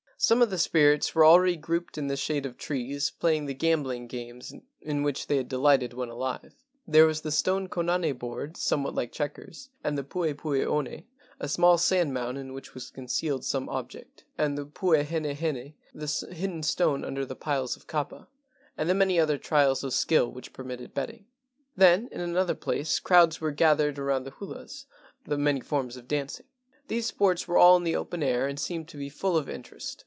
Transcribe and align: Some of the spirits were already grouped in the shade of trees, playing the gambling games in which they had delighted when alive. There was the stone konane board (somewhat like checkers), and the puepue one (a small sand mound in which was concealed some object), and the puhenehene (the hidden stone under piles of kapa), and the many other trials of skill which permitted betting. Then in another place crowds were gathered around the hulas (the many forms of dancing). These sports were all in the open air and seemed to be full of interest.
Some 0.23 0.43
of 0.43 0.51
the 0.51 0.59
spirits 0.59 1.15
were 1.15 1.25
already 1.25 1.55
grouped 1.55 1.97
in 1.97 2.05
the 2.05 2.15
shade 2.15 2.45
of 2.45 2.55
trees, 2.55 3.09
playing 3.09 3.47
the 3.47 3.55
gambling 3.55 4.05
games 4.05 4.53
in 4.79 5.01
which 5.01 5.25
they 5.25 5.37
had 5.37 5.49
delighted 5.49 5.93
when 5.93 6.09
alive. 6.09 6.53
There 6.87 7.07
was 7.07 7.21
the 7.21 7.31
stone 7.31 7.67
konane 7.67 8.19
board 8.19 8.55
(somewhat 8.55 8.93
like 8.93 9.11
checkers), 9.11 9.69
and 9.83 9.97
the 9.97 10.03
puepue 10.03 10.69
one 10.71 11.05
(a 11.39 11.49
small 11.49 11.79
sand 11.79 12.13
mound 12.13 12.37
in 12.37 12.53
which 12.53 12.75
was 12.75 12.91
concealed 12.91 13.43
some 13.43 13.67
object), 13.69 14.23
and 14.37 14.55
the 14.55 14.65
puhenehene 14.65 15.73
(the 15.91 16.25
hidden 16.33 16.61
stone 16.61 17.03
under 17.03 17.25
piles 17.33 17.75
of 17.75 17.87
kapa), 17.87 18.27
and 18.77 18.87
the 18.87 18.93
many 18.93 19.19
other 19.19 19.39
trials 19.39 19.83
of 19.83 19.91
skill 19.91 20.31
which 20.31 20.53
permitted 20.53 20.93
betting. 20.93 21.25
Then 21.75 22.07
in 22.11 22.21
another 22.21 22.53
place 22.53 22.99
crowds 22.99 23.41
were 23.41 23.49
gathered 23.49 23.97
around 23.97 24.25
the 24.25 24.31
hulas 24.33 24.85
(the 25.25 25.35
many 25.39 25.61
forms 25.61 25.97
of 25.97 26.07
dancing). 26.07 26.45
These 26.89 27.07
sports 27.07 27.47
were 27.47 27.57
all 27.57 27.75
in 27.77 27.83
the 27.83 27.95
open 27.95 28.21
air 28.21 28.47
and 28.47 28.59
seemed 28.59 28.87
to 28.89 28.97
be 28.97 29.09
full 29.09 29.35
of 29.35 29.49
interest. 29.49 29.97